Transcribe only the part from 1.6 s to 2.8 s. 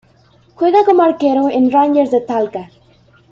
Rangers de Talca.